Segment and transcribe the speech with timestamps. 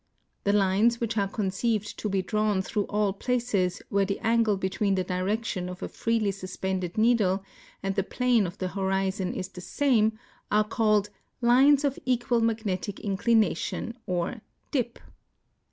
[0.45, 4.95] The lines which are conceived to l)e drawn through all places where the angle l)etween
[4.95, 7.43] the direction of a freely sus pended needle
[7.83, 10.17] and the plane of the hori/on is the same
[10.49, 14.41] are called lines of eciual magnetic inclination or
[14.71, 14.97] dij).